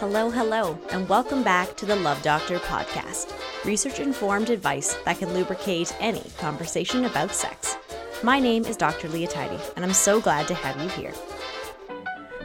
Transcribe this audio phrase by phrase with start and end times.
[0.00, 5.34] Hello, hello, and welcome back to the Love Doctor podcast research informed advice that can
[5.34, 7.76] lubricate any conversation about sex.
[8.22, 9.08] My name is Dr.
[9.08, 9.28] Leah
[9.74, 11.12] and I'm so glad to have you here.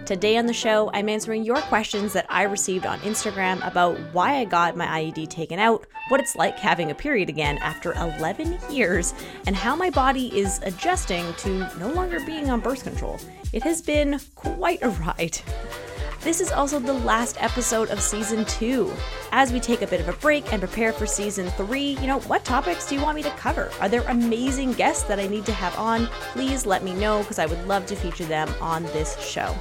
[0.08, 4.38] Today on the show, I'm answering your questions that I received on Instagram about why
[4.38, 8.58] I got my IUD taken out, what it's like having a period again after 11
[8.72, 9.14] years,
[9.46, 13.20] and how my body is adjusting to no longer being on birth control.
[13.54, 15.40] It has been quite a ride.
[16.24, 18.90] This is also the last episode of season two.
[19.34, 22.22] As we take a bit of a break and prepare for season three, you know,
[22.22, 23.70] what topics do you want me to cover?
[23.82, 26.06] Are there amazing guests that I need to have on?
[26.32, 29.54] Please let me know because I would love to feature them on this show.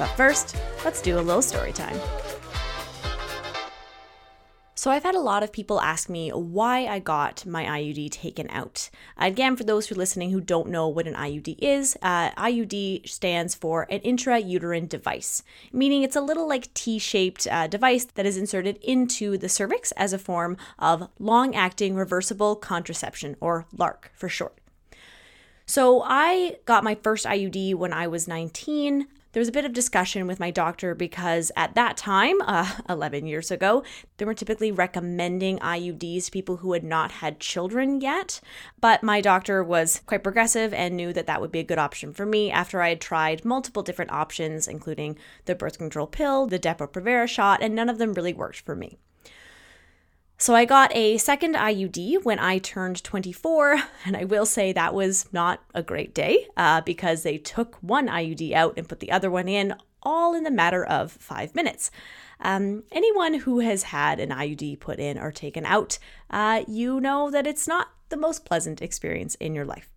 [0.00, 1.96] But first, let's do a little story time.
[4.80, 8.48] So, I've had a lot of people ask me why I got my IUD taken
[8.48, 8.88] out.
[9.18, 13.06] Again, for those who are listening who don't know what an IUD is, uh, IUD
[13.06, 18.24] stands for an intrauterine device, meaning it's a little like T shaped uh, device that
[18.24, 24.08] is inserted into the cervix as a form of long acting reversible contraception, or LARC
[24.14, 24.56] for short.
[25.66, 29.72] So, I got my first IUD when I was 19 there was a bit of
[29.72, 33.84] discussion with my doctor because at that time, uh, 11 years ago,
[34.16, 38.40] they were typically recommending IUDs to people who had not had children yet.
[38.80, 42.12] But my doctor was quite progressive and knew that that would be a good option
[42.12, 46.58] for me after I had tried multiple different options, including the birth control pill, the
[46.58, 48.98] Depo-Provera shot, and none of them really worked for me.
[50.40, 54.94] So I got a second IUD when I turned 24, and I will say that
[54.94, 59.12] was not a great day uh, because they took one IUD out and put the
[59.12, 61.90] other one in all in the matter of five minutes.
[62.40, 65.98] Um, anyone who has had an IUD put in or taken out,
[66.30, 69.90] uh, you know that it's not the most pleasant experience in your life.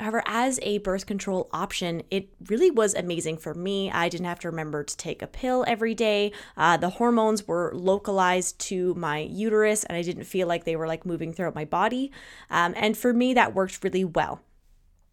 [0.00, 3.90] However, as a birth control option, it really was amazing for me.
[3.92, 6.32] I didn't have to remember to take a pill every day.
[6.56, 10.88] Uh, the hormones were localized to my uterus, and I didn't feel like they were
[10.88, 12.10] like moving throughout my body.
[12.50, 14.40] Um, and for me, that worked really well.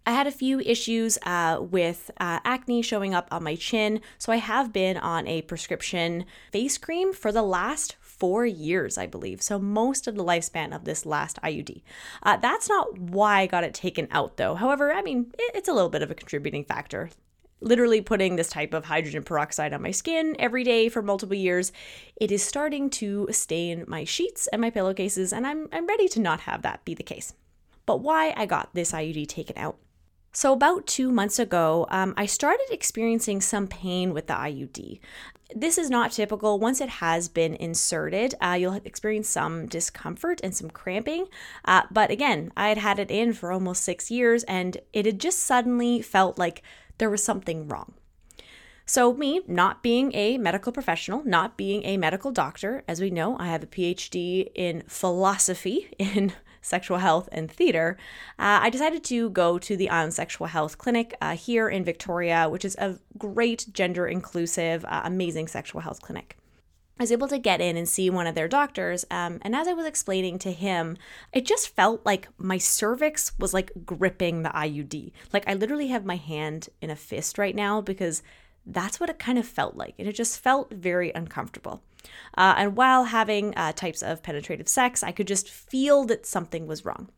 [0.04, 4.34] I had a few issues uh, with uh, acne showing up on my chin, so
[4.34, 9.42] I have been on a prescription face cream for the last four years, I believe.
[9.42, 11.82] So, most of the lifespan of this last IUD.
[12.22, 14.54] Uh, that's not why I got it taken out, though.
[14.54, 17.10] However, I mean, it's a little bit of a contributing factor.
[17.62, 21.72] Literally putting this type of hydrogen peroxide on my skin every day for multiple years,
[22.16, 26.20] it is starting to stain my sheets and my pillowcases, and I'm, I'm ready to
[26.20, 27.34] not have that be the case.
[27.88, 29.78] But why I got this IUD taken out.
[30.32, 35.00] So, about two months ago, um, I started experiencing some pain with the IUD.
[35.56, 36.60] This is not typical.
[36.60, 41.28] Once it has been inserted, uh, you'll experience some discomfort and some cramping.
[41.66, 45.20] Uh, but again, I had had it in for almost six years and it had
[45.20, 46.62] just suddenly felt like
[46.98, 47.94] there was something wrong.
[48.86, 53.38] So, me not being a medical professional, not being a medical doctor, as we know,
[53.40, 57.98] I have a PhD in philosophy in sexual health and theater,
[58.40, 62.48] uh, I decided to go to the On Sexual Health Clinic uh, here in Victoria,
[62.50, 66.38] which is a great gender inclusive, uh, amazing sexual health clinic.
[67.02, 69.06] I was able to get in and see one of their doctors.
[69.10, 70.98] Um, and as I was explaining to him,
[71.34, 75.12] it just felt like my cervix was like gripping the IUD.
[75.34, 78.22] Like I literally have my hand in a fist right now because
[78.66, 79.96] that's what it kind of felt like.
[79.98, 81.82] And it just felt very uncomfortable.
[82.38, 86.68] Uh, and while having uh, types of penetrative sex, I could just feel that something
[86.68, 87.10] was wrong.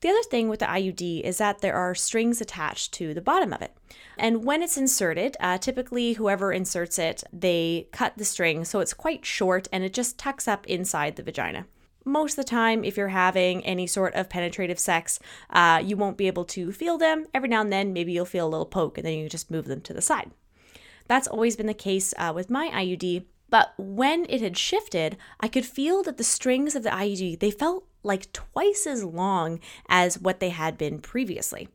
[0.00, 3.52] The other thing with the IUD is that there are strings attached to the bottom
[3.52, 3.74] of it.
[4.18, 8.92] And when it's inserted, uh, typically whoever inserts it, they cut the string so it's
[8.92, 11.66] quite short and it just tucks up inside the vagina.
[12.04, 15.18] Most of the time, if you're having any sort of penetrative sex,
[15.50, 17.26] uh, you won't be able to feel them.
[17.34, 19.64] Every now and then, maybe you'll feel a little poke and then you just move
[19.64, 20.30] them to the side.
[21.08, 23.24] That's always been the case uh, with my IUD.
[23.48, 27.50] But when it had shifted, I could feel that the strings of the IUD, they
[27.50, 31.68] felt like twice as long as what they had been previously.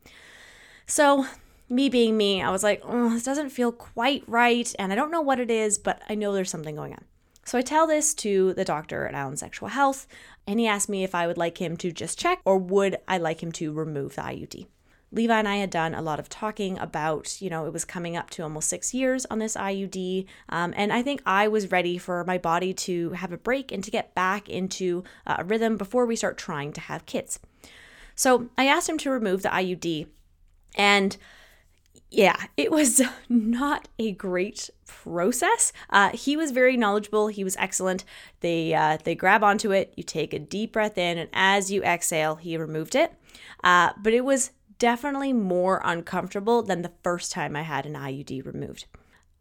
[0.86, 1.25] So,
[1.69, 4.74] me being me, I was like, oh, this doesn't feel quite right.
[4.78, 7.06] And I don't know what it is, but I know there's something going on.
[7.45, 10.07] So I tell this to the doctor at Island Sexual Health,
[10.45, 13.18] and he asked me if I would like him to just check or would I
[13.18, 14.68] like him to remove the IUD.
[15.13, 18.16] Levi and I had done a lot of talking about, you know, it was coming
[18.16, 20.25] up to almost six years on this IUD.
[20.50, 23.84] Um, and I think I was ready for my body to have a break and
[23.84, 27.40] to get back into uh, a rhythm before we start trying to have kids.
[28.16, 30.08] So I asked him to remove the IUD.
[30.75, 31.18] And
[32.10, 35.74] yeah, it was not a great process.
[35.90, 37.28] Uh, he was very knowledgeable.
[37.28, 38.06] He was excellent.
[38.42, 39.94] They uh, they grab onto it.
[39.96, 43.14] You take a deep breath in, and as you exhale, he removed it.
[43.64, 48.44] Uh, but it was definitely more uncomfortable than the first time I had an IUD
[48.44, 48.88] removed.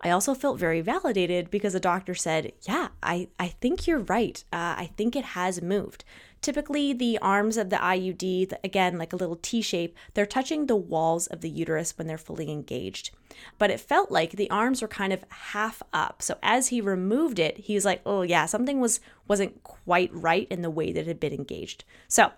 [0.03, 4.45] I also felt very validated because the doctor said, Yeah, I, I think you're right.
[4.53, 6.05] Uh, I think it has moved.
[6.43, 10.77] Typically, the arms of the IUD, again, like a little T shape, they're touching the
[10.77, 13.11] walls of the uterus when they're fully engaged.
[13.57, 16.21] But it felt like the arms were kind of half up.
[16.21, 20.47] So as he removed it, he was like, "Oh yeah, something was wasn't quite right
[20.51, 22.33] in the way that it had been engaged." So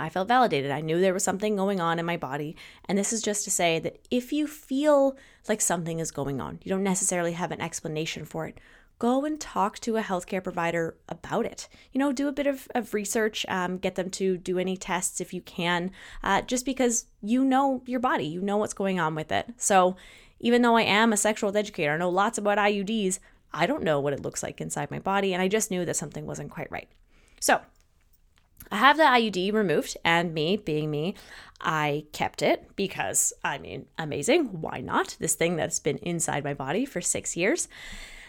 [0.00, 0.70] I felt validated.
[0.70, 2.56] I knew there was something going on in my body.
[2.86, 5.16] And this is just to say that if you feel
[5.48, 8.58] like something is going on, you don't necessarily have an explanation for it,
[9.00, 11.68] go and talk to a healthcare provider about it.
[11.92, 15.20] You know, do a bit of, of research, um, get them to do any tests
[15.20, 15.90] if you can,
[16.22, 19.46] uh, just because you know your body, you know what's going on with it.
[19.56, 19.96] So,
[20.38, 23.18] even though I am a sexual educator, I know lots about IUDs,
[23.52, 25.96] I don't know what it looks like inside my body, and I just knew that
[25.96, 26.88] something wasn't quite right.
[27.40, 27.60] So,
[28.70, 31.14] I have the IUD removed, and me, being me,
[31.60, 34.60] I kept it because, I mean, amazing.
[34.60, 35.16] Why not?
[35.18, 37.68] This thing that's been inside my body for six years.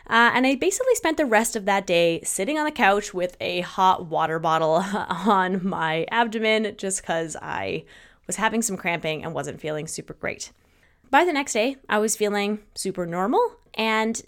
[0.08, 3.38] Uh, and I basically spent the rest of that day sitting on the couch with
[3.40, 7.86] a hot water bottle on my abdomen just because I
[8.28, 10.52] was having some cramping and wasn't feeling super great.
[11.10, 14.22] By the next day, I was feeling super normal and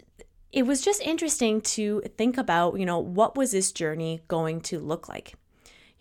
[0.51, 4.79] it was just interesting to think about, you know, what was this journey going to
[4.79, 5.33] look like?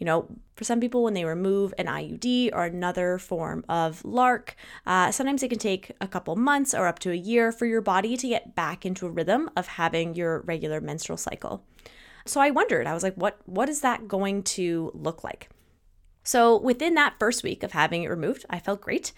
[0.02, 0.26] You know,
[0.56, 5.44] for some people, when they remove an IUD or another form of LARC, uh, sometimes
[5.44, 8.26] it can take a couple months or up to a year for your body to
[8.26, 11.64] get back into a rhythm of having your regular menstrual cycle.
[12.26, 15.50] So I wondered, I was like, what, what is that going to look like?
[16.24, 19.12] So within that first week of having it removed, I felt great.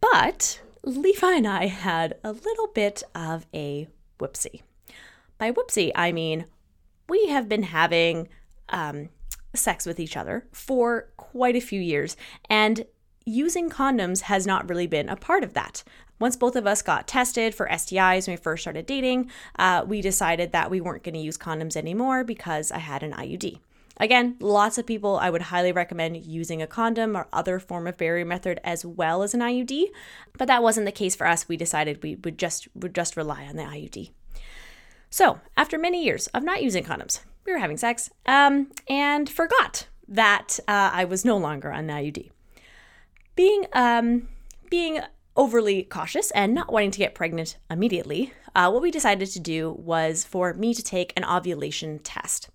[0.00, 3.86] But Levi and I had a little bit of a
[4.18, 4.62] whoopsie.
[5.38, 6.46] By whoopsie, I mean
[7.08, 8.26] we have been having
[8.70, 9.10] um,
[9.56, 12.16] sex with each other for quite a few years,
[12.48, 12.86] and
[13.24, 15.82] using condoms has not really been a part of that.
[16.18, 20.00] Once both of us got tested for STIs when we first started dating, uh, we
[20.00, 23.58] decided that we weren't going to use condoms anymore because I had an IUD.
[23.98, 27.96] Again, lots of people I would highly recommend using a condom or other form of
[27.96, 29.86] barrier method as well as an IUD,
[30.36, 31.48] but that wasn't the case for us.
[31.48, 34.10] We decided we would just would just rely on the IUD.
[35.16, 39.86] So, after many years of not using condoms, we were having sex, um, and forgot
[40.06, 42.28] that uh, I was no longer on IUD.
[43.34, 44.28] Being um,
[44.68, 45.00] being
[45.34, 49.70] overly cautious and not wanting to get pregnant immediately, uh, what we decided to do
[49.78, 52.50] was for me to take an ovulation test.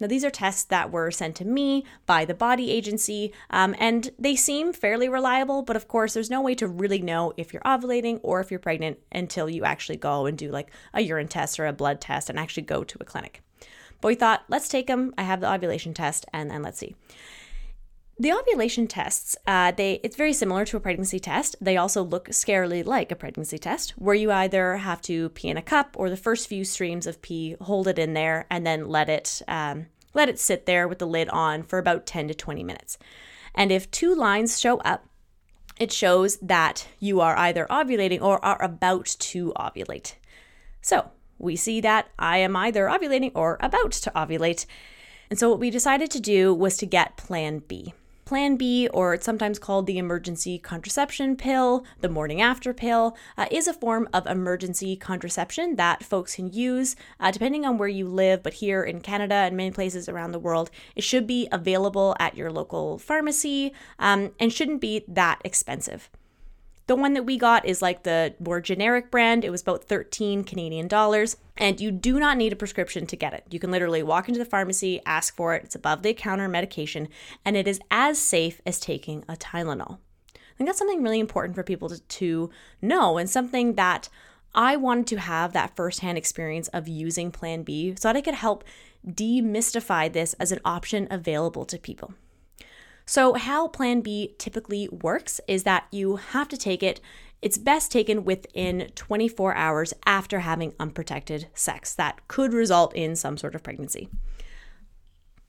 [0.00, 4.10] Now, these are tests that were sent to me by the body agency, um, and
[4.18, 7.62] they seem fairly reliable, but of course, there's no way to really know if you're
[7.62, 11.60] ovulating or if you're pregnant until you actually go and do like a urine test
[11.60, 13.42] or a blood test and actually go to a clinic.
[14.00, 15.12] But we thought, let's take them.
[15.18, 16.96] I have the ovulation test, and then let's see.
[18.20, 21.56] The ovulation tests, uh, they it's very similar to a pregnancy test.
[21.58, 25.56] They also look scarily like a pregnancy test, where you either have to pee in
[25.56, 28.88] a cup or the first few streams of pee, hold it in there, and then
[28.88, 32.34] let it um, let it sit there with the lid on for about 10 to
[32.34, 32.98] 20 minutes.
[33.54, 35.06] And if two lines show up,
[35.78, 40.16] it shows that you are either ovulating or are about to ovulate.
[40.82, 44.66] So we see that I am either ovulating or about to ovulate.
[45.30, 47.94] And so, what we decided to do was to get Plan B.
[48.30, 53.46] Plan B, or it's sometimes called the emergency contraception pill, the morning after pill, uh,
[53.50, 58.06] is a form of emergency contraception that folks can use uh, depending on where you
[58.06, 58.44] live.
[58.44, 62.36] But here in Canada and many places around the world, it should be available at
[62.36, 66.08] your local pharmacy um, and shouldn't be that expensive.
[66.90, 69.44] The one that we got is like the more generic brand.
[69.44, 71.36] It was about 13 Canadian dollars.
[71.56, 73.44] And you do not need a prescription to get it.
[73.48, 75.62] You can literally walk into the pharmacy, ask for it.
[75.62, 77.06] It's above the counter medication,
[77.44, 79.98] and it is as safe as taking a Tylenol.
[80.34, 82.50] I think that's something really important for people to, to
[82.82, 84.08] know and something that
[84.52, 88.34] I wanted to have that firsthand experience of using Plan B so that I could
[88.34, 88.64] help
[89.06, 92.14] demystify this as an option available to people.
[93.10, 97.00] So, how Plan B typically works is that you have to take it.
[97.42, 101.92] It's best taken within 24 hours after having unprotected sex.
[101.92, 104.10] That could result in some sort of pregnancy.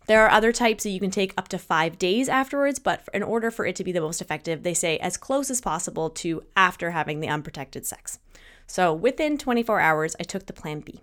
[0.07, 3.21] There are other types that you can take up to five days afterwards, but in
[3.21, 6.41] order for it to be the most effective, they say as close as possible to
[6.57, 8.17] after having the unprotected sex.
[8.65, 11.01] So within 24 hours, I took the Plan B.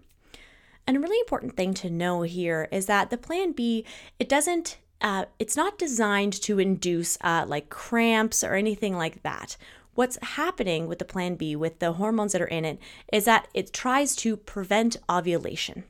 [0.88, 3.84] And a really important thing to know here is that the Plan B,
[4.18, 9.56] it doesn't uh, it's not designed to induce uh, like cramps or anything like that.
[9.94, 12.78] What's happening with the Plan B, with the hormones that are in it,
[13.12, 15.84] is that it tries to prevent ovulation,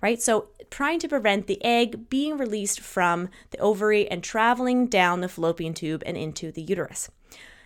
[0.00, 0.20] right?
[0.20, 5.28] So, trying to prevent the egg being released from the ovary and traveling down the
[5.28, 7.10] fallopian tube and into the uterus.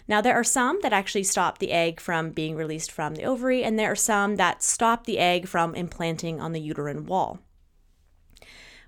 [0.08, 3.64] Now, there are some that actually stop the egg from being released from the ovary,
[3.64, 7.40] and there are some that stop the egg from implanting on the uterine wall.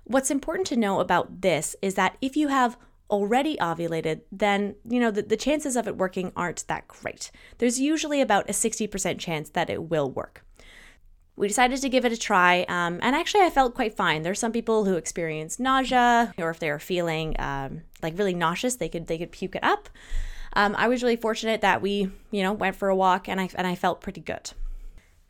[0.09, 2.79] What's important to know about this is that if you have
[3.11, 7.29] already ovulated, then you know the, the chances of it working aren't that great.
[7.59, 10.43] There's usually about a 60% chance that it will work.
[11.35, 14.23] We decided to give it a try, um, and actually, I felt quite fine.
[14.23, 18.77] There's some people who experience nausea, or if they are feeling um, like really nauseous,
[18.77, 19.89] they could they could puke it up.
[20.53, 23.47] Um, I was really fortunate that we, you know, went for a walk, and I
[23.53, 24.53] and I felt pretty good.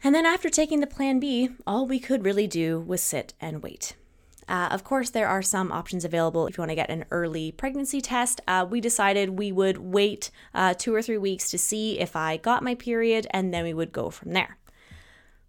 [0.05, 3.62] And then after taking the Plan B, all we could really do was sit and
[3.62, 3.98] wait.
[4.50, 7.51] Uh, of course, there are some options available if you want to get an early
[7.51, 8.41] pregnancy test.
[8.48, 12.38] Uh, we decided we would wait uh, two or three weeks to see if I
[12.38, 14.58] got my period, and then we would go from there.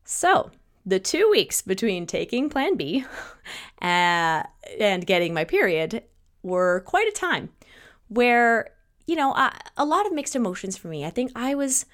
[0.04, 0.50] So,
[0.84, 3.04] the two weeks between taking Plan B
[3.82, 4.42] uh,
[4.78, 6.02] and getting my period
[6.42, 7.48] were quite a time
[8.08, 8.70] where,
[9.06, 9.32] you know,
[9.78, 11.06] a lot of mixed emotions for me.
[11.06, 11.86] I think I was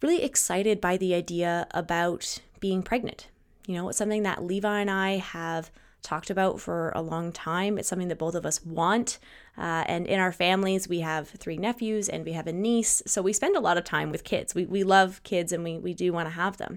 [0.00, 3.28] really excited by the idea about being pregnant.
[3.66, 5.70] You know, it's something that Levi and I have
[6.02, 7.78] talked about for a long time.
[7.78, 9.18] It's something that both of us want.
[9.56, 13.02] Uh, and in our families, we have three nephews and we have a niece.
[13.06, 14.54] So we spend a lot of time with kids.
[14.54, 16.76] We, we love kids and we, we do want to have them.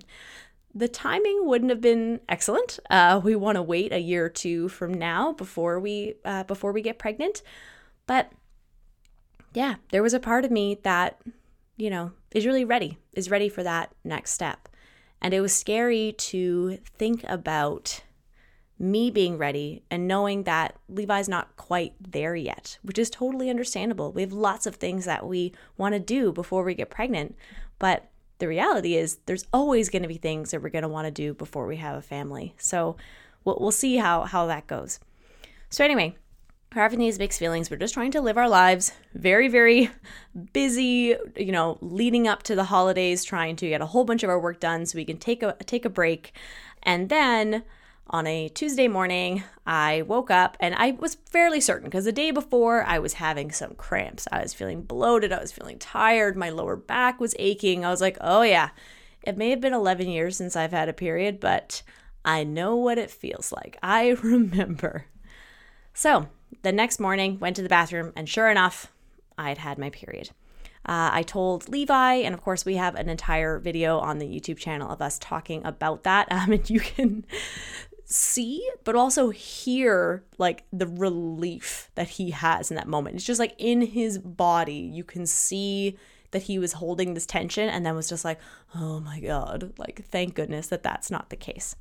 [0.74, 2.80] The timing wouldn't have been excellent.
[2.90, 6.72] Uh, we want to wait a year or two from now before we uh, before
[6.72, 7.42] we get pregnant.
[8.08, 8.32] But
[9.54, 11.20] yeah, there was a part of me that,
[11.75, 14.70] you know, is really ready, is ready for that next step.
[15.22, 18.01] And it was scary to think about
[18.82, 24.12] me being ready and knowing that Levi's not quite there yet, which is totally understandable.
[24.12, 27.36] We have lots of things that we want to do before we get pregnant,
[27.78, 28.10] but
[28.40, 31.12] the reality is there's always going to be things that we're going to want to
[31.12, 32.56] do before we have a family.
[32.58, 32.98] So
[33.46, 35.00] we'll, we'll see how, how that goes.
[35.70, 36.16] So, anyway,
[36.74, 37.70] we're having these mixed feelings.
[37.70, 39.92] We're just trying to live our lives very, very
[40.54, 44.30] busy, you know, leading up to the holidays, trying to get a whole bunch of
[44.32, 46.34] our work done so we can take a take a break.
[46.82, 47.64] And then
[48.12, 52.32] on a Tuesday morning, I woke up and I was fairly certain because the day
[52.32, 54.27] before I was having some cramps.
[54.32, 57.86] I was feeling bloated, I was feeling tired, my lower back was aching.
[57.86, 58.72] I was like, oh yeah,
[59.24, 61.84] it may have been 11 years since I've had a period, but
[62.25, 63.77] I know what it feels like.
[63.82, 65.06] I remember.
[65.94, 66.27] So
[66.63, 68.91] the next morning, went to the bathroom, and sure enough,
[69.38, 70.32] I'd had my period.
[70.84, 74.58] Uh, I told Levi, and of course, we have an entire video on the YouTube
[74.58, 76.27] channel of us talking about that.
[76.41, 77.25] Um, and you can
[78.12, 83.15] see but also hear like the relief that he has in that moment.
[83.15, 85.98] It's just like in his body you can see
[86.32, 88.39] that he was holding this tension and then was just like
[88.75, 91.75] oh my god like thank goodness that that's not the case.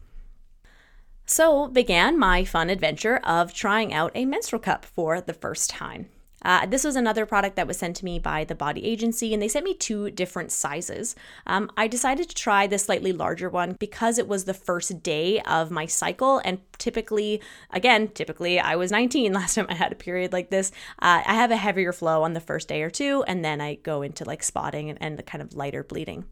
[1.26, 6.08] So began my fun adventure of trying out a menstrual cup for the first time
[6.42, 9.42] uh, this was another product that was sent to me by the body agency, and
[9.42, 11.14] they sent me two different sizes.
[11.47, 15.40] Um, I decided to try the slightly larger one because it was the first day
[15.42, 19.97] of my cycle, and typically, again, typically, I was 19 last time I had a
[19.97, 20.70] period like this.
[21.00, 23.75] Uh, I have a heavier flow on the first day or two, and then I
[23.75, 26.25] go into like spotting and, and the kind of lighter bleeding.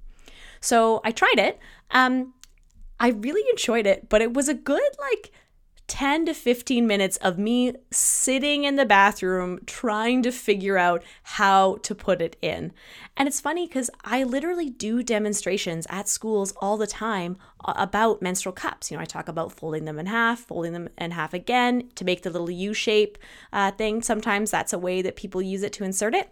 [0.61, 1.59] So I tried it.
[1.91, 2.35] Um,
[3.01, 5.33] I really enjoyed it, but it was a good like
[5.89, 11.77] 10 to 15 minutes of me sitting in the bathroom trying to figure out how
[11.77, 12.73] to put it in.
[13.17, 18.53] And it's funny because I literally do demonstrations at schools all the time about menstrual
[18.53, 18.91] cups.
[18.91, 22.05] You know, I talk about folding them in half, folding them in half again to
[22.05, 23.17] make the little U shape
[23.53, 24.03] uh, thing.
[24.03, 26.29] Sometimes that's a way that people use it to insert it.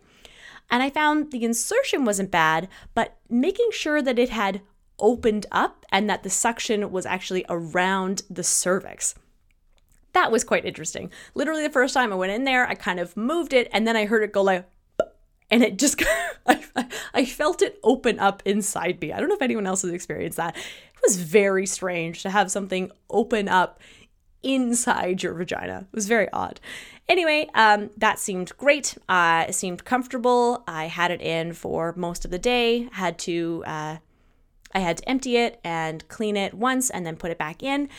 [0.71, 4.61] And I found the insertion wasn't bad, but making sure that it had
[4.99, 9.15] opened up and that the suction was actually around the cervix
[10.17, 11.11] that was quite interesting.
[11.35, 13.97] Literally, the first time I went in there, I kind of moved it and then
[13.97, 14.67] I heard it go like,
[15.51, 16.03] and it just,
[16.47, 16.65] I,
[17.13, 19.13] I felt it open up inside me.
[19.13, 20.57] I don't know if anyone else has experienced that.
[20.57, 23.79] It was very strange to have something open up
[24.43, 25.87] inside your vagina.
[25.93, 26.61] It was very odd.
[27.11, 28.97] Anyway, um, that seemed great.
[29.11, 30.65] Uh, it seemed comfortable.
[30.67, 32.89] I had it in for most of the day.
[32.93, 33.97] Had to, uh,
[34.73, 37.91] I had to empty it and clean it once and then put it back in.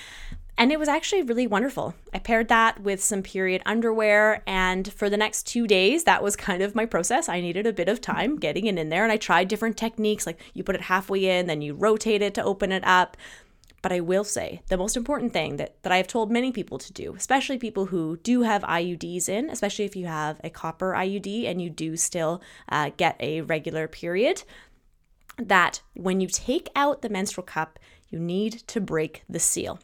[0.59, 1.93] And it was actually really wonderful.
[2.13, 6.35] I paired that with some period underwear, and for the next two days, that was
[6.35, 7.29] kind of my process.
[7.29, 10.25] I needed a bit of time getting it in there, and I tried different techniques
[10.25, 13.15] like you put it halfway in, then you rotate it to open it up.
[13.83, 16.79] But I will say the most important thing that, that I have told many people
[16.79, 20.93] to do, especially people who do have IUDs in, especially if you have a copper
[20.93, 24.43] IUD and you do still uh, get a regular period,
[25.37, 27.77] that when you take out the menstrual cup,
[28.09, 29.79] you need to break the seal.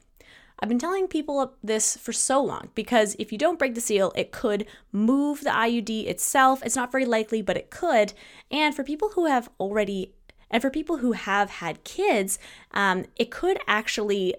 [0.64, 4.14] I've been telling people this for so long because if you don't break the seal,
[4.16, 6.64] it could move the IUD itself.
[6.64, 8.14] It's not very likely, but it could.
[8.50, 10.14] And for people who have already,
[10.50, 12.40] and for people who have had kids,
[12.72, 14.36] um, it could actually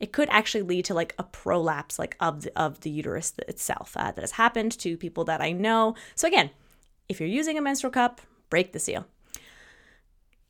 [0.00, 3.96] it could actually lead to like a prolapse like of the, of the uterus itself
[3.96, 5.94] uh, that has happened to people that I know.
[6.16, 6.50] So again,
[7.08, 9.06] if you're using a menstrual cup, break the seal.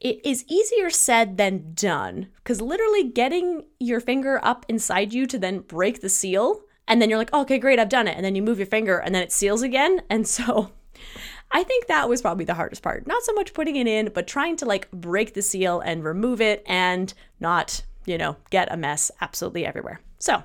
[0.00, 5.38] It is easier said than done because literally getting your finger up inside you to
[5.38, 8.16] then break the seal and then you're like, oh, okay, great, I've done it.
[8.16, 10.02] And then you move your finger and then it seals again.
[10.11, 10.73] And so
[11.52, 13.07] I think that was probably the hardest part.
[13.07, 16.40] Not so much putting it in, but trying to like break the seal and remove
[16.40, 20.00] it and not you know, get a mess absolutely everywhere.
[20.19, 20.42] So,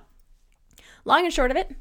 [1.03, 1.75] long and short of it,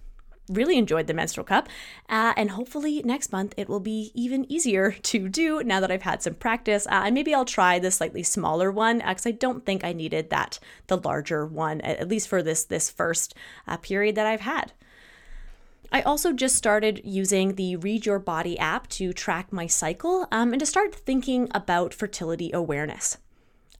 [0.48, 1.68] really enjoyed the menstrual cup.
[2.08, 6.02] Uh, and hopefully next month it will be even easier to do now that I've
[6.02, 6.86] had some practice.
[6.86, 9.92] Uh, and maybe I'll try the slightly smaller one because uh, I don't think I
[9.92, 13.34] needed that, the larger one, at least for this, this first
[13.66, 14.72] uh, period that I've had.
[15.92, 20.52] I also just started using the Read Your Body app to track my cycle um,
[20.52, 23.18] and to start thinking about fertility awareness.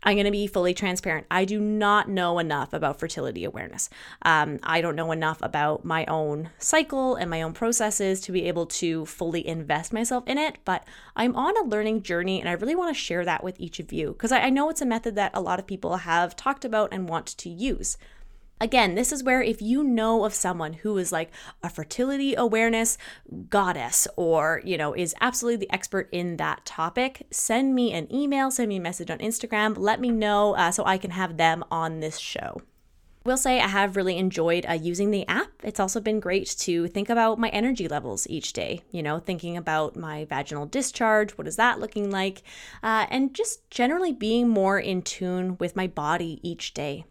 [0.05, 1.27] I'm going to be fully transparent.
[1.31, 3.89] I do not know enough about fertility awareness.
[4.23, 8.47] Um, I don't know enough about my own cycle and my own processes to be
[8.47, 10.85] able to fully invest myself in it, but
[11.17, 13.93] I'm on a learning journey and I really want to share that with each of
[13.93, 16.65] you because I, I know it's a method that a lot of people have talked
[16.65, 17.97] about and want to use.
[18.61, 21.31] Again, this is where if you know of someone who is like
[21.63, 22.97] a fertility awareness
[23.49, 28.51] goddess or, you know, is absolutely the expert in that topic, send me an email,
[28.51, 31.65] send me a message on Instagram, let me know uh, so I can have them
[31.71, 32.63] on this show
[33.25, 35.51] will say I have really enjoyed uh, using the app.
[35.63, 39.57] It's also been great to think about my energy levels each day, you know, thinking
[39.57, 42.43] about my vaginal discharge, what is that looking like,
[42.83, 47.07] uh, and just generally being more in tune with my body each day.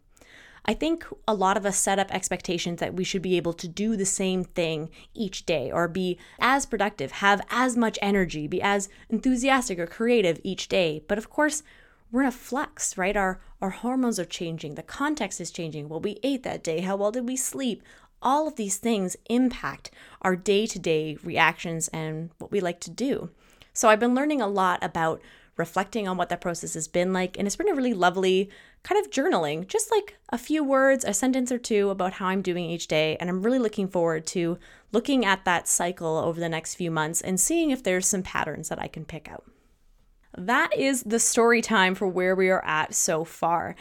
[0.66, 3.68] I think a lot of us set up expectations that we should be able to
[3.68, 8.62] do the same thing each day or be as productive, have as much energy, be
[8.62, 11.04] as enthusiastic or creative each day.
[11.08, 11.64] But of course,
[12.12, 13.18] we're in a flux, right?
[13.18, 16.98] Our our hormones are changing, the context is changing, what we ate that day, how
[16.98, 17.82] well did we sleep?
[18.22, 19.90] All of these things impact
[20.22, 23.30] our day-to-day reactions and what we like to do.
[23.72, 25.22] So I've been learning a lot about
[25.58, 27.38] reflecting on what that process has been like.
[27.38, 28.50] And it's been a really lovely
[28.84, 32.42] kind of journaling, just like a few words, a sentence or two about how I'm
[32.42, 33.18] doing each day.
[33.20, 34.58] And I'm really looking forward to
[34.92, 38.70] looking at that cycle over the next few months and seeing if there's some patterns
[38.70, 39.46] that I can pick out.
[40.36, 43.76] That is the story time for where we are at so far.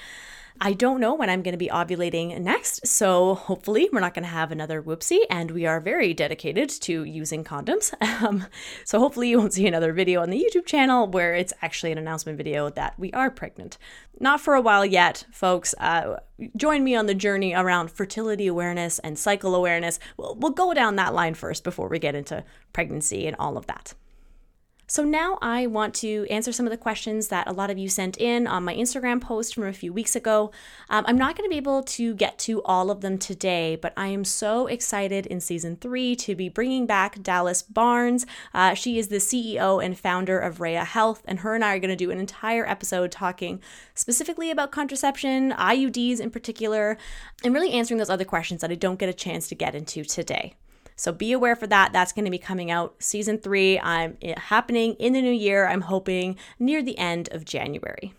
[0.60, 4.24] I don't know when I'm going to be ovulating next, so hopefully we're not going
[4.24, 7.92] to have another whoopsie, and we are very dedicated to using condoms.
[8.22, 8.46] Um,
[8.84, 11.98] so hopefully you won't see another video on the YouTube channel where it's actually an
[11.98, 13.78] announcement video that we are pregnant.
[14.20, 15.74] Not for a while yet, folks.
[15.80, 16.18] Uh,
[16.56, 19.98] join me on the journey around fertility awareness and cycle awareness.
[20.16, 23.66] We'll, we'll go down that line first before we get into pregnancy and all of
[23.66, 23.94] that.
[24.92, 27.88] So now I want to answer some of the questions that a lot of you
[27.88, 30.50] sent in on my Instagram post from a few weeks ago.
[30.90, 33.94] Um, I'm not going to be able to get to all of them today, but
[33.96, 38.26] I am so excited in season three to be bringing back Dallas Barnes.
[38.52, 41.78] Uh, she is the CEO and founder of Rhea Health, and her and I are
[41.78, 43.62] going to do an entire episode talking
[43.94, 46.98] specifically about contraception, IUDs in particular,
[47.42, 50.04] and really answering those other questions that I don't get a chance to get into
[50.04, 50.52] today.
[51.02, 51.92] So be aware for that.
[51.92, 53.76] That's going to be coming out season three.
[53.80, 55.66] I'm happening in the new year.
[55.66, 58.14] I'm hoping near the end of January.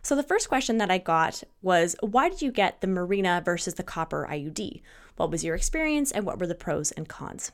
[0.00, 3.74] So the first question that I got was why did you get the Mirena versus
[3.74, 4.80] the copper IUD?
[5.16, 7.52] What was your experience and what were the pros and cons?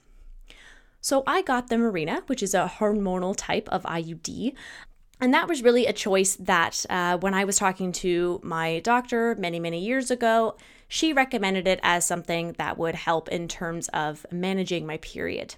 [1.00, 4.54] So I got the Mirena, which is a hormonal type of IUD.
[5.20, 9.34] And that was really a choice that uh, when I was talking to my doctor
[9.36, 10.56] many, many years ago,
[10.88, 15.56] she recommended it as something that would help in terms of managing my period.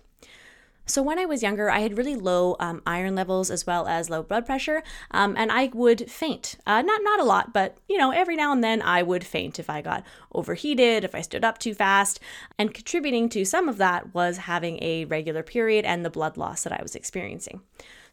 [0.86, 4.08] So, when I was younger, I had really low um, iron levels as well as
[4.08, 6.56] low blood pressure, um, and I would faint.
[6.66, 9.58] Uh, not not a lot, but you know, every now and then I would faint
[9.58, 12.20] if I got overheated, if I stood up too fast.
[12.58, 16.62] And contributing to some of that was having a regular period and the blood loss
[16.62, 17.60] that I was experiencing.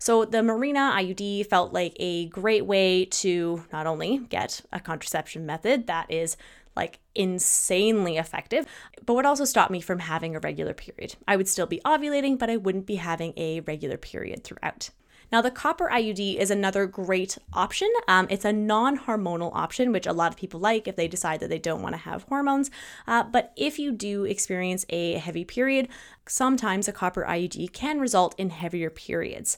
[0.06, 5.48] So the Mirena IUD felt like a great way to not only get a contraception
[5.48, 6.38] method that is
[6.76, 8.68] like insanely effective,
[9.04, 11.16] but would also stop me from having a regular period.
[11.28, 14.92] I would still be ovulating, but I wouldn't be having a regular period throughout.
[15.32, 17.92] Now, the copper IUD is another great option.
[18.08, 21.40] Um, it's a non hormonal option, which a lot of people like if they decide
[21.40, 22.70] that they don't want to have hormones.
[23.08, 25.88] Uh, but if you do experience a heavy period,
[26.28, 29.58] sometimes a copper IUD can result in heavier periods.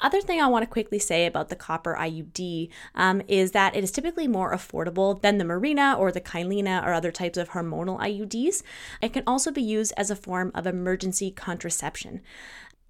[0.00, 3.84] Other thing I want to quickly say about the copper IUD um, is that it
[3.84, 8.00] is typically more affordable than the Mirena or the Kyleena or other types of hormonal
[8.00, 8.62] IUDs.
[9.02, 12.22] It can also be used as a form of emergency contraception.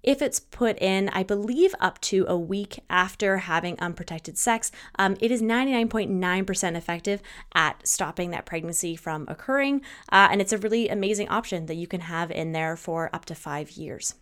[0.03, 5.15] If it's put in, I believe, up to a week after having unprotected sex, um,
[5.19, 7.21] it is 99.9% effective
[7.53, 9.81] at stopping that pregnancy from occurring.
[10.11, 13.25] Uh, and it's a really amazing option that you can have in there for up
[13.25, 14.15] to five years.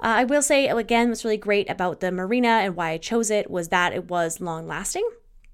[0.00, 3.30] Uh, I will say, again, what's really great about the Mirena and why I chose
[3.30, 5.08] it was that it was long lasting.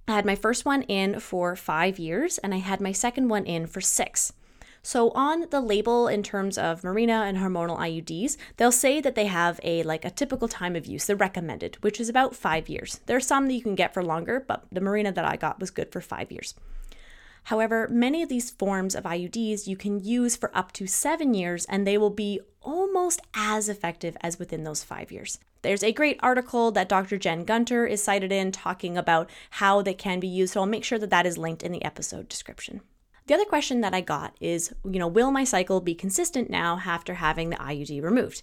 [0.07, 3.47] I had my first one in for five years, and I had my second one
[3.47, 4.35] in for six.
[4.83, 9.25] So on the label in terms of Mirena and hormonal IUDs, they'll say that they
[9.25, 13.01] have a like a typical time of use, the recommended, which is about 5 years.
[13.07, 15.59] There are some that you can get for longer, but the Mirena that I got
[15.59, 16.55] was good for 5 years.
[17.45, 21.65] However, many of these forms of IUDs you can use for up to 7 years
[21.67, 25.39] and they will be almost as effective as within those 5 years.
[25.63, 27.17] There's a great article that Dr.
[27.17, 30.85] Jen Gunter is cited in talking about how they can be used, so I'll make
[30.85, 32.83] sure that that is linked in the episode description.
[33.27, 36.83] The other question that I got is, you know, will my cycle be consistent now
[36.85, 38.43] after having the IUD removed?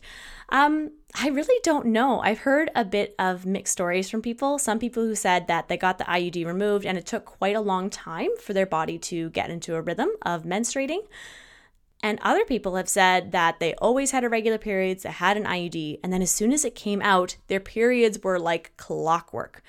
[0.49, 2.19] Um, I really don't know.
[2.21, 4.57] I've heard a bit of mixed stories from people.
[4.57, 7.61] Some people who said that they got the IUD removed and it took quite a
[7.61, 11.01] long time for their body to get into a rhythm of menstruating.
[12.01, 15.99] And other people have said that they always had irregular periods, they had an IUD,
[16.03, 19.61] and then as soon as it came out, their periods were like clockwork.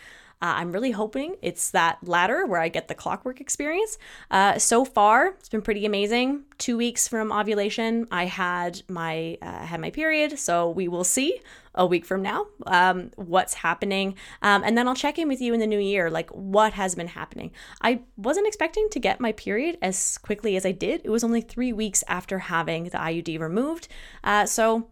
[0.42, 3.96] Uh, I'm really hoping it's that latter where I get the clockwork experience.
[4.28, 6.42] Uh, so far, it's been pretty amazing.
[6.58, 10.40] Two weeks from ovulation, I had my uh, had my period.
[10.40, 11.40] So we will see
[11.76, 15.54] a week from now um, what's happening, um, and then I'll check in with you
[15.54, 17.52] in the new year, like what has been happening.
[17.80, 21.02] I wasn't expecting to get my period as quickly as I did.
[21.04, 23.88] It was only three weeks after having the IUD removed.
[24.24, 24.88] Uh, so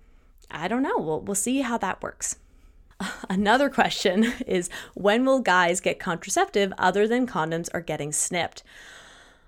[0.50, 0.98] I don't know.
[0.98, 2.36] We'll we'll see how that works.
[3.28, 8.62] Another question is when will guys get contraceptive other than condoms or getting snipped?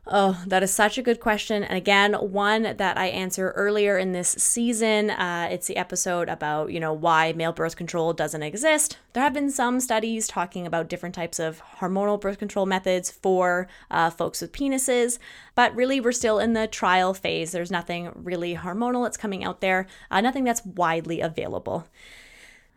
[0.04, 1.62] Oh, that is such a good question.
[1.62, 5.10] And again, one that I answer earlier in this season.
[5.10, 8.98] Uh, it's the episode about, you know, why male birth control doesn't exist.
[9.12, 13.68] There have been some studies talking about different types of hormonal birth control methods for
[13.92, 15.20] uh, folks with penises,
[15.54, 17.52] but really we're still in the trial phase.
[17.52, 21.86] There's nothing really hormonal that's coming out there, uh, nothing that's widely available.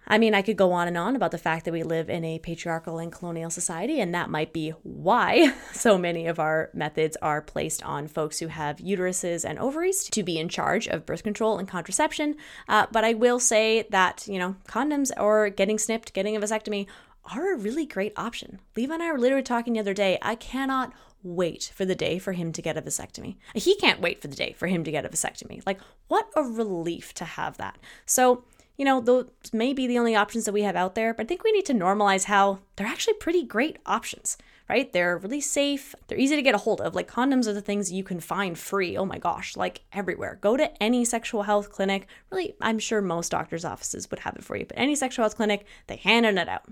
[0.08, 2.24] I mean, I could go on and on about the fact that we live in
[2.24, 7.18] a patriarchal and colonial society, and that might be why so many of our methods
[7.22, 11.24] are placed on folks who have uteruses and ovaries to be in charge of birth
[11.24, 12.36] control and contraception.
[12.68, 16.88] Uh, but I will say that, you know, condoms or getting snipped, getting a vasectomy
[17.34, 18.60] are a really great option.
[18.76, 20.18] Levi and I were literally talking the other day.
[20.22, 23.36] I cannot wait for the day for him to get a vasectomy.
[23.56, 25.66] He can't wait for the day for him to get a vasectomy.
[25.66, 27.80] Like, what a relief to have that.
[28.06, 28.44] So,
[28.78, 31.28] you know, those may be the only options that we have out there, but I
[31.28, 34.38] think we need to normalize how they're actually pretty great options,
[34.70, 34.92] right?
[34.92, 36.94] They're really safe, they're easy to get a hold of.
[36.94, 40.40] Like condoms are the things you can find free, oh my gosh, like everywhere.
[40.42, 42.08] Go to any sexual health clinic.
[42.32, 45.38] Really, I'm sure most doctors' offices would have it for you, but any sexual health
[45.38, 46.66] clinic, they handed it out.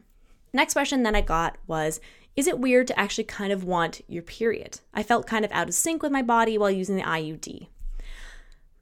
[0.52, 2.02] Next question that I got was
[2.36, 4.82] Is it weird to actually kind of want your period?
[4.94, 7.68] I felt kind of out of sync with my body while using the IUD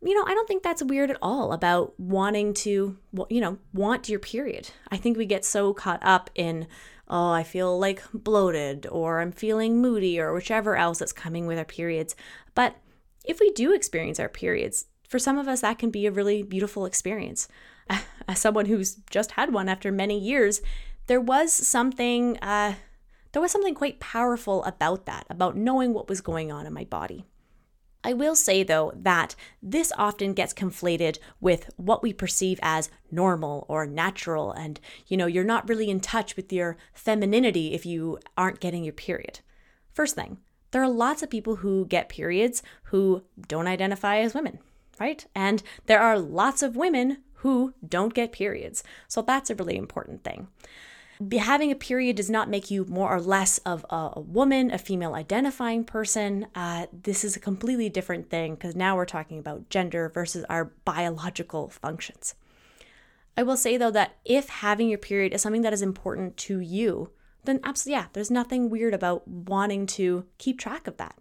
[0.04, 2.98] you know, I don't think that's weird at all about wanting to,
[3.30, 4.72] you know, want your period.
[4.90, 6.68] I think we get so caught up in,
[7.08, 11.60] oh, I feel like bloated or I'm feeling moody or whichever else that's coming with
[11.60, 12.16] our periods.
[12.56, 12.78] But
[13.26, 16.42] if we do experience our periods, for some of us, that can be a really
[16.42, 17.48] beautiful experience.
[18.28, 20.62] As someone who's just had one after many years,
[21.08, 22.76] there was something, uh,
[23.34, 26.86] there was something quite powerful about that, about knowing what was going on in my
[26.86, 27.26] body.
[28.04, 33.66] I will say though that this often gets conflated with what we perceive as normal
[33.68, 38.20] or natural, and you know, you're not really in touch with your femininity if you
[38.38, 39.42] aren't getting your period.
[39.94, 40.38] First thing,
[40.72, 44.60] there are lots of people who get periods who don't identify as women,
[45.00, 45.26] right?
[45.36, 48.84] And there are lots of women who don't get periods.
[49.08, 50.48] So that's a really important thing
[51.34, 54.78] having a period does not make you more or less of a, a woman, a
[54.78, 56.48] female identifying person.
[56.56, 60.66] Uh, this is a completely different thing because now we're talking about gender versus our
[60.86, 62.36] biological functions.
[63.38, 66.60] I will say though that if having your period is something that is important to
[66.60, 67.12] you,
[67.44, 71.16] then absolutely, yeah, there's nothing weird about wanting to keep track of that.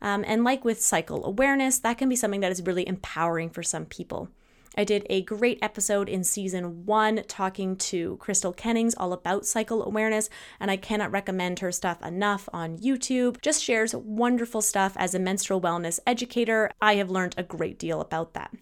[0.00, 3.62] Um, and like with cycle awareness, that can be something that is really empowering for
[3.62, 4.28] some people.
[4.74, 9.84] I did a great episode in season one talking to Crystal Kennings all about cycle
[9.84, 13.40] awareness, and I cannot recommend her stuff enough on YouTube.
[13.42, 16.70] Just shares wonderful stuff as a menstrual wellness educator.
[16.80, 18.52] I have learned a great deal about that.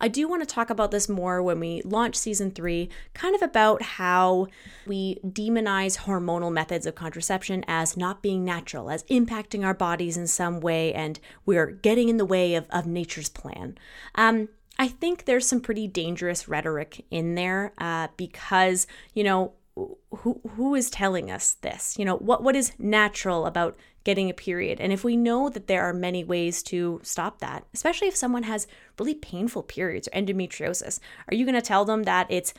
[0.00, 3.42] I do want to talk about this more when we launch season three, kind of
[3.42, 4.48] about how
[4.84, 10.26] we demonize hormonal methods of contraception as not being natural, as impacting our bodies in
[10.26, 13.78] some way, and we're getting in the way of, of nature's plan.
[14.16, 20.40] Um, I think there's some pretty dangerous rhetoric in there uh, because, you know, who
[20.56, 21.98] who is telling us this?
[21.98, 24.80] You know, what what is natural about getting a period?
[24.80, 28.42] And if we know that there are many ways to stop that, especially if someone
[28.42, 28.66] has
[28.98, 30.98] really painful periods or endometriosis,
[31.30, 32.52] are you going to tell them that it's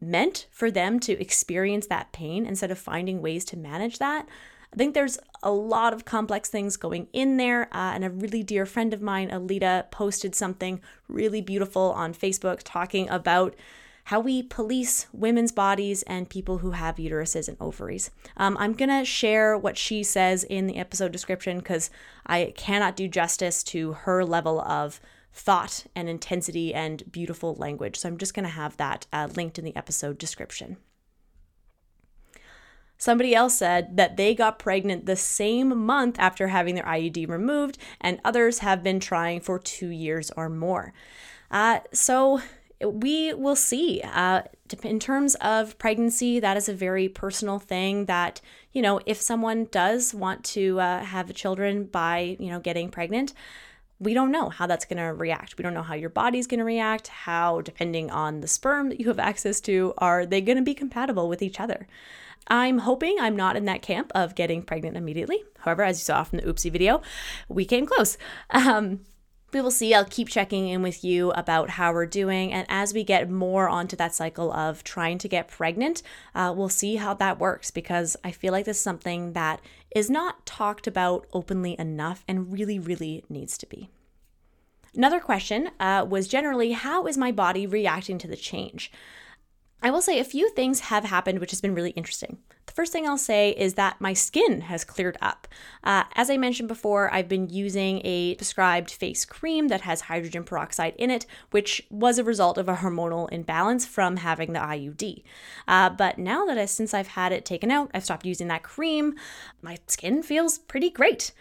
[0.00, 4.26] meant for them to experience that pain instead of finding ways to manage that?
[4.72, 7.64] I think there's a lot of complex things going in there.
[7.72, 12.60] Uh, and a really dear friend of mine, Alita, posted something really beautiful on Facebook
[12.64, 13.54] talking about
[14.04, 18.10] how we police women's bodies and people who have uteruses and ovaries.
[18.38, 21.90] Um, I'm going to share what she says in the episode description because
[22.26, 24.98] I cannot do justice to her level of
[25.34, 27.98] thought and intensity and beautiful language.
[27.98, 30.78] So I'm just going to have that uh, linked in the episode description.
[32.98, 37.78] Somebody else said that they got pregnant the same month after having their IUD removed,
[38.00, 40.92] and others have been trying for two years or more.
[41.50, 42.40] Uh, so
[42.84, 44.02] we will see.
[44.02, 44.42] Uh,
[44.82, 48.40] in terms of pregnancy, that is a very personal thing that,
[48.72, 53.32] you know, if someone does want to uh, have children by, you know, getting pregnant,
[54.00, 55.58] we don't know how that's going to react.
[55.58, 59.00] We don't know how your body's going to react, how, depending on the sperm that
[59.00, 61.88] you have access to, are they going to be compatible with each other.
[62.48, 65.44] I'm hoping I'm not in that camp of getting pregnant immediately.
[65.60, 67.02] However, as you saw from the oopsie video,
[67.48, 68.18] we came close.
[68.50, 69.00] Um,
[69.52, 69.94] we will see.
[69.94, 72.52] I'll keep checking in with you about how we're doing.
[72.52, 76.02] And as we get more onto that cycle of trying to get pregnant,
[76.34, 79.60] uh, we'll see how that works because I feel like this is something that
[79.94, 83.88] is not talked about openly enough and really, really needs to be.
[84.94, 88.90] Another question uh, was generally how is my body reacting to the change?
[89.80, 92.38] I will say a few things have happened which has been really interesting.
[92.66, 95.46] The first thing I'll say is that my skin has cleared up.
[95.84, 100.44] Uh, as I mentioned before, I've been using a prescribed face cream that has hydrogen
[100.44, 105.22] peroxide in it, which was a result of a hormonal imbalance from having the IUD.
[105.66, 108.64] Uh, but now that I, since I've had it taken out, I've stopped using that
[108.64, 109.14] cream,
[109.62, 111.32] my skin feels pretty great.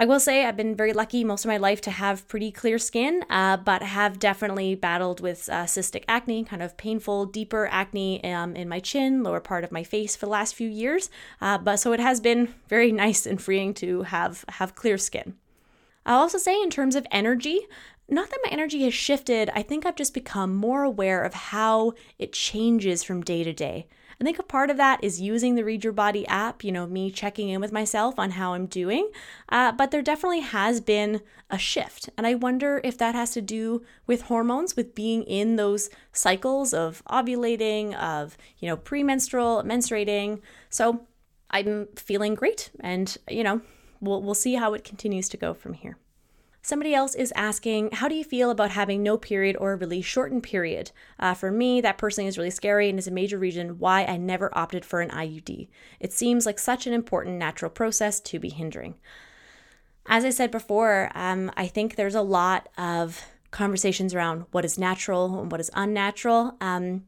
[0.00, 2.78] I will say I've been very lucky most of my life to have pretty clear
[2.78, 8.24] skin, uh, but have definitely battled with uh, cystic acne, kind of painful, deeper acne
[8.24, 11.10] um, in my chin, lower part of my face for the last few years.
[11.42, 15.34] Uh, but so it has been very nice and freeing to have have clear skin.
[16.06, 17.60] I'll also say in terms of energy,
[18.08, 21.92] not that my energy has shifted, I think I've just become more aware of how
[22.18, 23.86] it changes from day to day.
[24.20, 26.86] I think a part of that is using the Read Your Body app, you know,
[26.86, 29.10] me checking in with myself on how I'm doing.
[29.48, 32.10] Uh, but there definitely has been a shift.
[32.18, 36.74] And I wonder if that has to do with hormones, with being in those cycles
[36.74, 40.42] of ovulating, of, you know, premenstrual, menstruating.
[40.68, 41.06] So
[41.50, 42.70] I'm feeling great.
[42.80, 43.62] And, you know,
[44.02, 45.96] we'll, we'll see how it continues to go from here.
[46.62, 50.02] Somebody else is asking, How do you feel about having no period or a really
[50.02, 50.90] shortened period?
[51.18, 54.16] Uh, for me, that personally is really scary and is a major reason why I
[54.18, 55.68] never opted for an IUD.
[56.00, 58.94] It seems like such an important natural process to be hindering.
[60.06, 64.78] As I said before, um, I think there's a lot of conversations around what is
[64.78, 66.56] natural and what is unnatural.
[66.60, 67.04] Um,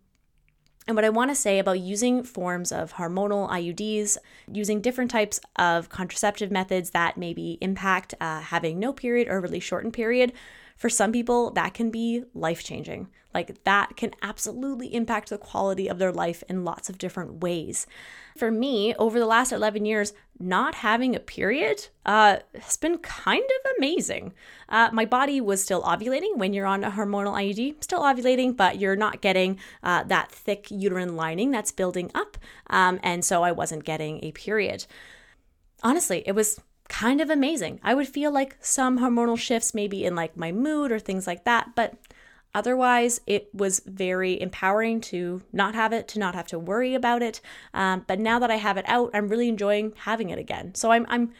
[0.88, 4.18] and what I want to say about using forms of hormonal IUDs,
[4.52, 9.60] using different types of contraceptive methods that maybe impact uh, having no period or really
[9.60, 10.32] shortened period,
[10.76, 13.08] for some people, that can be life changing.
[13.34, 17.86] Like, that can absolutely impact the quality of their life in lots of different ways.
[18.36, 23.42] For me, over the last 11 years, not having a period uh, has been kind
[23.42, 24.32] of amazing.
[24.68, 28.78] Uh, my body was still ovulating when you're on a hormonal IUD, still ovulating, but
[28.78, 32.36] you're not getting uh, that thick uterine lining that's building up.
[32.68, 34.86] Um, and so I wasn't getting a period.
[35.82, 36.60] Honestly, it was
[36.92, 37.80] kind of amazing.
[37.82, 41.44] I would feel like some hormonal shifts maybe in like my mood or things like
[41.44, 41.94] that, but
[42.54, 47.22] otherwise it was very empowering to not have it, to not have to worry about
[47.22, 47.40] it.
[47.72, 50.74] Um, but now that I have it out, I'm really enjoying having it again.
[50.74, 51.32] So I'm, I'm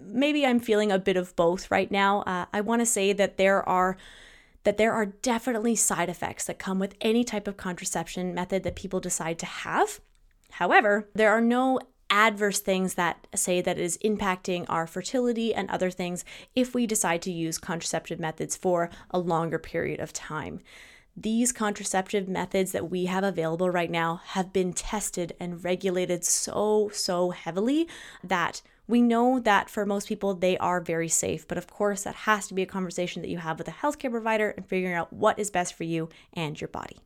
[0.00, 2.22] maybe I'm feeling a bit of both right now.
[2.22, 3.98] Uh, I want to say that there are
[4.64, 8.74] that there are definitely side effects that come with any type of contraception method that
[8.74, 10.00] people decide to have.
[10.52, 11.78] However, there are no
[12.14, 16.24] adverse things that say that it is impacting our fertility and other things
[16.54, 20.60] if we decide to use contraceptive methods for a longer period of time.
[21.16, 26.88] These contraceptive methods that we have available right now have been tested and regulated so,
[26.92, 27.88] so heavily
[28.22, 32.14] that We know that for most people, they are very safe, but of course, that
[32.14, 35.12] has to be a conversation that you have with a healthcare provider and figuring out
[35.12, 36.98] what is best for you and your body.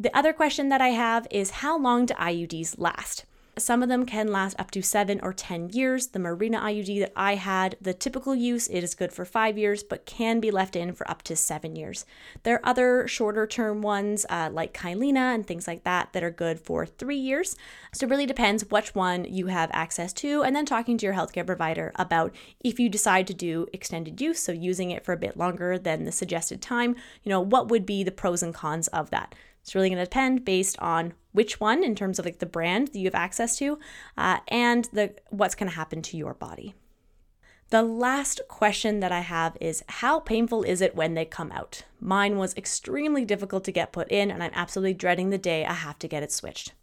[0.00, 3.24] The other question that I have is how long do IUDs last?
[3.56, 6.08] Some of them can last up to seven or 10 years.
[6.08, 9.84] The Mirena IUD that I had, the typical use, it is good for five years,
[9.84, 12.04] but can be left in for up to seven years.
[12.42, 16.30] There are other shorter term ones uh, like Kyleena and things like that that are
[16.30, 17.56] good for three years.
[17.92, 21.14] So it really depends which one you have access to, and then talking to your
[21.14, 25.16] healthcare provider about if you decide to do extended use, so using it for a
[25.16, 28.88] bit longer than the suggested time, you know, what would be the pros and cons
[28.88, 29.34] of that.
[29.64, 32.88] It's really going to depend based on which one in terms of like the brand
[32.88, 33.78] that you have access to
[34.18, 36.74] uh, and the what's going to happen to your body.
[37.70, 41.84] The last question that I have is how painful is it when they come out?
[41.98, 45.72] Mine was extremely difficult to get put in, and I'm absolutely dreading the day I
[45.72, 46.74] have to get it switched.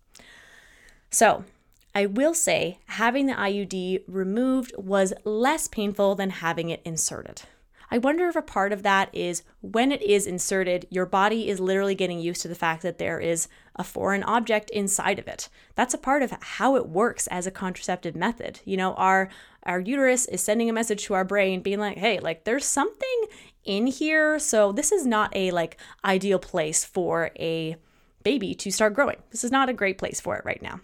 [1.11, 1.45] So,
[1.93, 7.43] I will say having the IUD removed was less painful than having it inserted.
[7.93, 11.59] I wonder if a part of that is when it is inserted, your body is
[11.59, 15.49] literally getting used to the fact that there is a foreign object inside of it.
[15.75, 18.61] That's a part of how it works as a contraceptive method.
[18.63, 19.29] You know, our
[19.63, 23.25] our uterus is sending a message to our brain being like, "Hey, like there's something
[23.65, 27.75] in here, so this is not a like ideal place for a
[28.23, 29.17] baby to start growing.
[29.31, 30.79] This is not a great place for it right now."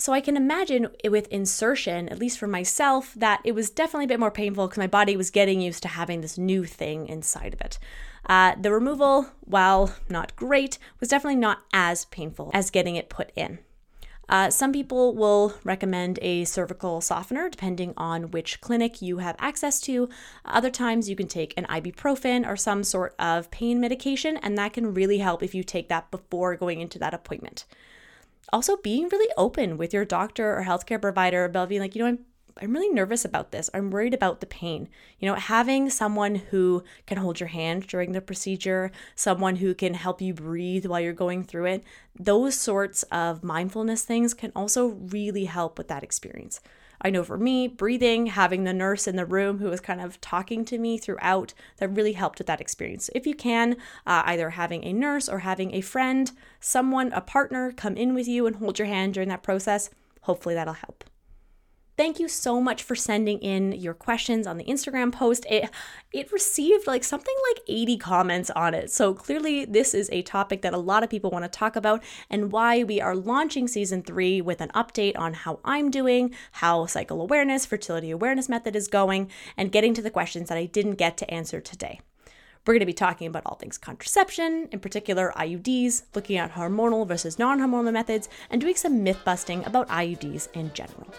[0.00, 4.08] So I can imagine with insertion, at least for myself, that it was definitely a
[4.08, 7.52] bit more painful because my body was getting used to having this new thing inside
[7.52, 7.80] of it.
[8.24, 13.32] Uh, the removal, while not great, was definitely not as painful as getting it put
[13.34, 13.58] in.
[14.28, 19.80] Uh, some people will recommend a cervical softener depending on which clinic you have access
[19.80, 20.08] to.
[20.44, 24.74] Other times, you can take an ibuprofen or some sort of pain medication, and that
[24.74, 27.64] can really help if you take that before going into that appointment
[28.52, 32.08] also being really open with your doctor or healthcare provider about being like, you know,
[32.08, 32.18] I'm
[32.60, 33.70] I'm really nervous about this.
[33.72, 34.88] I'm worried about the pain.
[35.18, 39.94] You know, having someone who can hold your hand during the procedure, someone who can
[39.94, 41.84] help you breathe while you're going through it,
[42.18, 46.60] those sorts of mindfulness things can also really help with that experience.
[47.00, 50.20] I know for me, breathing, having the nurse in the room who was kind of
[50.20, 53.08] talking to me throughout, that really helped with that experience.
[53.14, 57.72] If you can, uh, either having a nurse or having a friend, someone, a partner
[57.72, 59.90] come in with you and hold your hand during that process,
[60.22, 61.04] hopefully that'll help.
[61.98, 65.44] Thank you so much for sending in your questions on the Instagram post.
[65.50, 65.68] It
[66.12, 68.92] it received like something like 80 comments on it.
[68.92, 72.04] So clearly this is a topic that a lot of people want to talk about
[72.30, 76.86] and why we are launching season 3 with an update on how I'm doing, how
[76.86, 80.98] cycle awareness, fertility awareness method is going, and getting to the questions that I didn't
[80.98, 82.00] get to answer today.
[82.64, 87.08] We're going to be talking about all things contraception, in particular IUDs, looking at hormonal
[87.08, 91.12] versus non hormonal methods, and doing some myth busting about IUDs in general.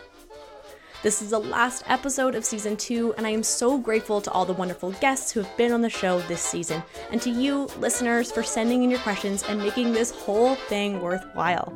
[1.01, 4.43] This is the last episode of season two, and I am so grateful to all
[4.43, 8.33] the wonderful guests who have been on the show this season, and to you, listeners,
[8.33, 11.73] for sending in your questions and making this whole thing worthwhile.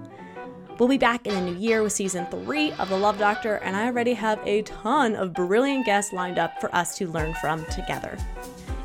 [0.77, 3.77] We'll be back in the new year with season three of The Love Doctor, and
[3.77, 7.63] I already have a ton of brilliant guests lined up for us to learn from
[7.67, 8.17] together.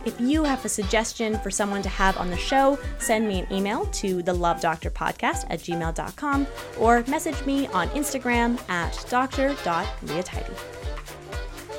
[0.08, 3.52] If you have a suggestion for someone to have on the show, send me an
[3.52, 6.46] email to the Love Doctor Podcast at gmail.com
[6.80, 10.56] or message me on Instagram at dr.leahtidey.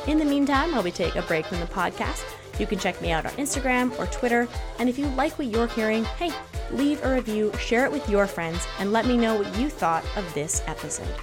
[0.08, 2.24] In the meantime, while we take a break from the podcast,
[2.60, 4.48] you can check me out on Instagram or Twitter.
[4.78, 6.32] And if you like what you're hearing, hey,
[6.70, 10.06] leave a review, share it with your friends, and let me know what you thought
[10.16, 11.16] of this episode.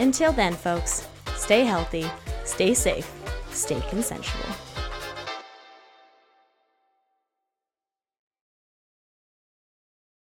[0.00, 2.10] Until then, folks, stay healthy,
[2.44, 3.08] stay safe,
[3.52, 4.52] stay consensual.